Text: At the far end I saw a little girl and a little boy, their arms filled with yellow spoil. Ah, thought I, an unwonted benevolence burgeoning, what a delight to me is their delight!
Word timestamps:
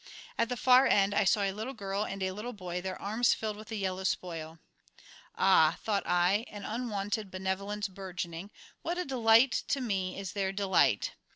At 0.35 0.49
the 0.49 0.57
far 0.57 0.87
end 0.87 1.13
I 1.13 1.25
saw 1.25 1.43
a 1.43 1.51
little 1.51 1.75
girl 1.75 2.03
and 2.05 2.23
a 2.23 2.31
little 2.31 2.53
boy, 2.53 2.81
their 2.81 2.99
arms 2.99 3.35
filled 3.35 3.55
with 3.55 3.71
yellow 3.71 4.03
spoil. 4.03 4.57
Ah, 5.35 5.77
thought 5.83 6.01
I, 6.07 6.43
an 6.47 6.65
unwonted 6.65 7.29
benevolence 7.29 7.87
burgeoning, 7.87 8.49
what 8.81 8.97
a 8.97 9.05
delight 9.05 9.51
to 9.67 9.79
me 9.79 10.17
is 10.19 10.31
their 10.31 10.51
delight! 10.51 11.11